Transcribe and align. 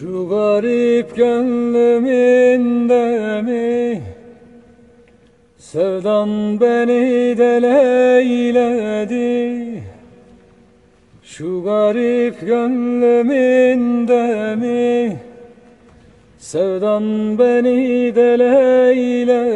Şu 0.00 0.28
garip 0.28 1.16
gönlümünde 1.16 3.02
mi 3.42 4.02
Sevdan 5.58 6.60
beni 6.60 7.38
deleyledi. 7.38 8.82
Şu 11.22 11.62
garip 11.64 12.40
gönlümünde 12.40 13.06
mi 14.56 15.16
Sevdan 16.38 17.38
beni 17.38 18.14
deleyledi. 18.14 19.46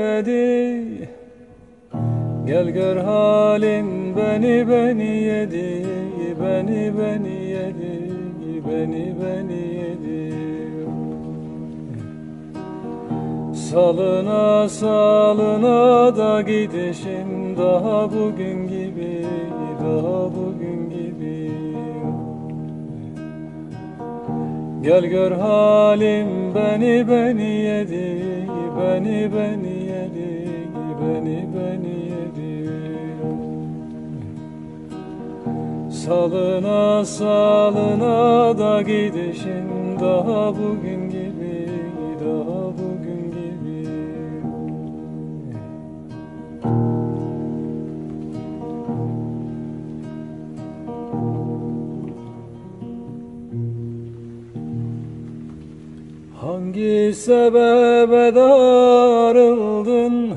Gel 2.47 2.71
gör 2.71 2.97
halim 2.97 4.17
beni 4.17 4.69
beni 4.69 5.23
yedi 5.23 5.87
Beni 6.41 6.93
beni 6.99 7.51
yedi 7.51 8.01
Beni 8.69 9.15
beni 9.21 9.70
Salına 13.71 14.69
salına 14.69 16.17
da 16.17 16.41
gidişim. 16.43 17.57
Daha 17.57 18.13
bugün 18.13 18.69
gibi 18.69 19.27
Daha 19.81 20.35
bugün 20.35 20.91
gibi. 20.91 21.53
Gel 24.83 25.05
gör 25.05 25.33
halim 25.33 26.55
beni 26.55 27.09
beni 27.09 27.51
yedi 27.51 28.25
Beni 28.79 29.31
beni 29.35 29.75
yedi 29.93 30.49
Beni 31.01 31.49
beni 31.55 31.95
yedi. 32.11 32.71
Salına 35.91 37.05
salına 37.05 38.59
da 38.59 38.83
gidişin 38.83 40.01
Daha 40.01 40.53
bugün 40.55 41.11
gibi 41.11 41.30
Hangi 56.41 57.13
sebebe 57.15 58.35
darıldın? 58.35 60.35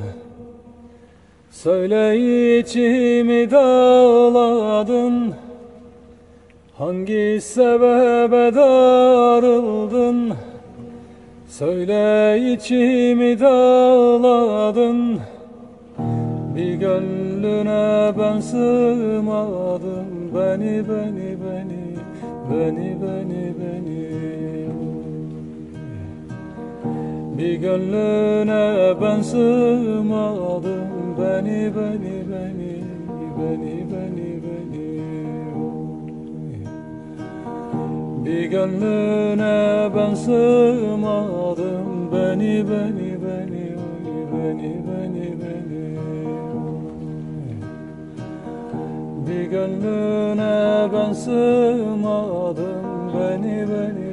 Söyle 1.52 2.18
içimi 2.60 3.52
dağladın. 3.52 5.34
Hangi 6.78 7.40
sebebe 7.42 8.56
darıldın? 8.56 10.34
Söyle 11.48 12.40
içimi 12.54 13.40
dağladın. 13.40 15.20
Bir 16.56 16.74
gönlüne 16.74 18.14
ben 18.20 18.40
sığmadım. 18.40 20.08
Beni 20.36 20.84
beni 20.90 21.38
beni 21.44 21.84
Beni 22.52 22.98
beni 23.02 23.54
beni 23.60 24.43
bir 27.38 27.56
gönlüne 27.56 28.94
ben 29.02 29.22
sığmadım. 29.22 30.94
Beni 31.18 31.72
beni 31.76 32.24
beni 32.32 32.84
Beni 33.38 33.86
beni 33.92 34.30
beni. 34.44 34.88
Bir 38.26 38.46
gönlüne 38.46 39.90
ben 39.96 40.14
sığmadım. 40.14 42.12
Beni 42.12 42.66
beni 42.70 43.18
beni 43.24 43.76
Beni 44.34 44.72
beni 44.88 45.28
beni. 45.42 45.98
Bir 49.28 49.46
gönlüne 49.52 50.90
ben 50.94 51.14
sığmadım. 51.14 52.84
Beni 53.14 53.68
beni 53.70 54.13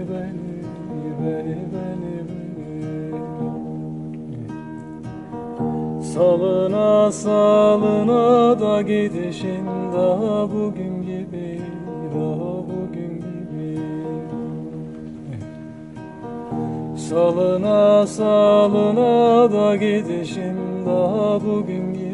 Salına 6.15 7.13
salına 7.13 8.61
da 8.61 8.83
gidişin 8.83 9.67
daha 9.93 10.53
bugün 10.53 11.03
gibi 11.03 11.61
daha 12.15 12.55
bugün 12.71 13.21
gibi. 13.21 13.79
Salına 16.97 18.07
salına 18.07 19.53
da 19.53 19.77
gidişin 19.77 20.87
daha 20.87 21.41
bugün 21.45 21.95
gibi 21.95 22.10